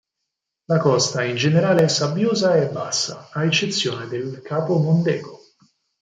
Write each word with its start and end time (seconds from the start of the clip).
La 0.65 0.79
costa 0.79 1.21
è 1.21 1.25
in 1.25 1.35
generale 1.35 1.87
sabbiosa 1.87 2.55
e 2.55 2.69
bassa, 2.71 3.29
a 3.31 3.45
eccezione 3.45 4.07
del 4.07 4.41
capo 4.41 4.79
Mondego. 4.79 5.39